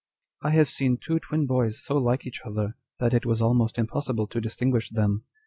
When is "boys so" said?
1.45-1.95